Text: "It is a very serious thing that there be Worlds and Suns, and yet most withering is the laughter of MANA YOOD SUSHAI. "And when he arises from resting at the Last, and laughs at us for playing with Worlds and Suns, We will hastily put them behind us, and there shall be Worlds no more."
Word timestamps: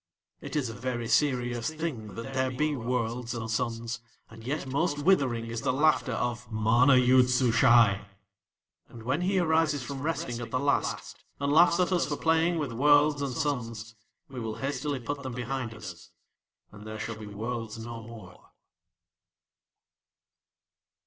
"It 0.39 0.55
is 0.55 0.67
a 0.67 0.73
very 0.73 1.07
serious 1.07 1.69
thing 1.71 2.15
that 2.15 2.33
there 2.33 2.49
be 2.49 2.75
Worlds 2.75 3.35
and 3.35 3.51
Suns, 3.51 3.99
and 4.31 4.43
yet 4.43 4.65
most 4.65 4.97
withering 4.97 5.45
is 5.45 5.61
the 5.61 5.71
laughter 5.71 6.13
of 6.13 6.51
MANA 6.51 6.95
YOOD 6.95 7.29
SUSHAI. 7.29 8.03
"And 8.87 9.03
when 9.03 9.21
he 9.21 9.37
arises 9.37 9.83
from 9.83 10.01
resting 10.01 10.39
at 10.39 10.49
the 10.49 10.57
Last, 10.59 11.23
and 11.39 11.53
laughs 11.53 11.79
at 11.79 11.91
us 11.91 12.07
for 12.07 12.17
playing 12.17 12.57
with 12.57 12.71
Worlds 12.71 13.21
and 13.21 13.33
Suns, 13.33 13.93
We 14.27 14.39
will 14.39 14.55
hastily 14.55 14.99
put 14.99 15.21
them 15.21 15.33
behind 15.33 15.75
us, 15.75 16.09
and 16.71 16.83
there 16.83 16.97
shall 16.97 17.17
be 17.19 17.27
Worlds 17.27 17.77
no 17.77 18.01
more." 18.01 18.49